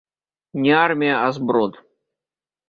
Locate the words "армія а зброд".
0.85-1.73